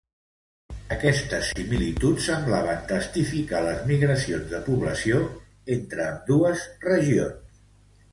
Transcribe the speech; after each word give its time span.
Aquestes 0.93 1.49
similituds 1.57 2.23
semblaven 2.29 2.79
testificar 2.91 3.61
les 3.65 3.83
migracions 3.91 4.47
de 4.55 4.63
població 4.71 5.21
entre 5.77 6.05
ambdues 6.07 6.65
regions. 6.87 7.61